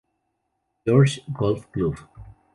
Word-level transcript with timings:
George's 0.87 1.19
Golf 1.31 1.71
Club. 1.71 1.95